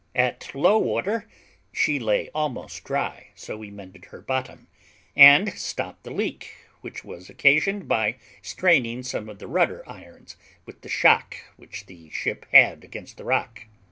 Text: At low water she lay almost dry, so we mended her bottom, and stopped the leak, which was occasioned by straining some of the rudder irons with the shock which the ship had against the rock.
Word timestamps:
At 0.15 0.55
low 0.55 0.79
water 0.79 1.29
she 1.71 1.99
lay 1.99 2.31
almost 2.33 2.83
dry, 2.83 3.27
so 3.35 3.55
we 3.55 3.69
mended 3.69 4.05
her 4.05 4.19
bottom, 4.19 4.65
and 5.15 5.53
stopped 5.53 6.01
the 6.05 6.09
leak, 6.09 6.55
which 6.81 7.03
was 7.05 7.29
occasioned 7.29 7.87
by 7.87 8.15
straining 8.41 9.03
some 9.03 9.29
of 9.29 9.37
the 9.37 9.47
rudder 9.47 9.87
irons 9.87 10.37
with 10.65 10.81
the 10.81 10.89
shock 10.89 11.35
which 11.55 11.85
the 11.85 12.09
ship 12.09 12.47
had 12.51 12.83
against 12.83 13.17
the 13.17 13.25
rock. 13.25 13.65